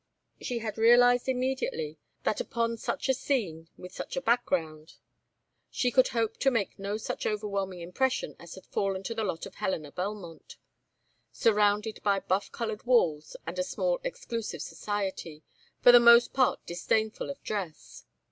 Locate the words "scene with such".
3.13-4.17